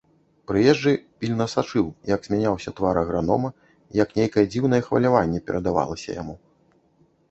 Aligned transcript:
Прыезджы 0.51 0.93
пільна 1.23 1.47
сачыў, 1.55 1.85
як 2.13 2.19
змяняўся 2.29 2.75
твар 2.81 2.95
агранома, 3.05 3.55
як 4.03 4.19
нейкае 4.19 4.49
дзіўнае 4.51 4.83
хваляванне 4.89 5.39
перадавалася 5.49 6.09
яму. 6.23 6.35